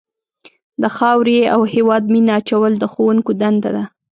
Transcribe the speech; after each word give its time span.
د 0.81 0.83
خاورې 0.97 1.37
او 1.53 1.61
هېواد 1.73 2.03
مینه 2.13 2.33
اچول 2.39 2.71
د 2.79 2.83
ښوونکو 2.93 3.31
دنده 3.41 3.69
ده. 3.75 3.83